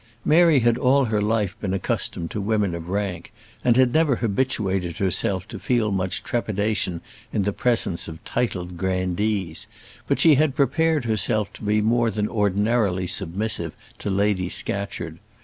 Mary 0.25 0.61
had 0.61 0.79
all 0.79 1.05
her 1.05 1.21
life 1.21 1.55
been 1.61 1.75
accustomed 1.75 2.31
to 2.31 2.41
women 2.41 2.73
of 2.73 2.89
rank, 2.89 3.31
and 3.63 3.77
had 3.77 3.93
never 3.93 4.15
habituated 4.15 4.97
herself 4.97 5.47
to 5.47 5.59
feel 5.59 5.91
much 5.91 6.23
trepidation 6.23 7.01
in 7.31 7.43
the 7.43 7.53
presence 7.53 8.07
of 8.07 8.23
titled 8.25 8.77
grandees; 8.79 9.67
but 10.07 10.19
she 10.19 10.33
had 10.33 10.55
prepared 10.55 11.05
herself 11.05 11.53
to 11.53 11.61
be 11.61 11.81
more 11.81 12.09
than 12.09 12.27
ordinarily 12.27 13.05
submissive 13.05 13.75
to 13.99 14.09
Lady 14.09 14.49
Scatcherd. 14.49 15.19